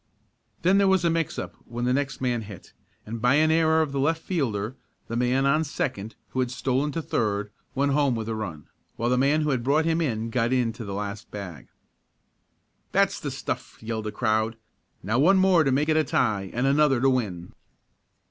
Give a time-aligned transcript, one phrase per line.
[0.63, 2.73] Then there was a mix up when the next man hit,
[3.05, 4.75] and by an error of the left fielder
[5.07, 9.11] the man on second, who had stolen to third, went home with a run, while
[9.11, 11.67] the man who had brought him in got to the last bag.
[12.91, 14.55] "That's the stuff!" yelled the crowd.
[15.03, 17.53] "Now one more to make it a tie and another to win!"